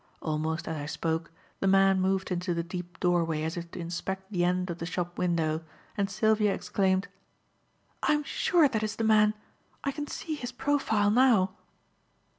[0.23, 1.29] Almost as I spoke,
[1.59, 4.85] the man moved into the deep doorway as if to inspect the end of the
[4.87, 5.63] shop window,
[5.95, 7.07] and Sylvia exclaimed:
[8.01, 9.35] "I'm sure that is the man.
[9.83, 11.53] I can see his profile now."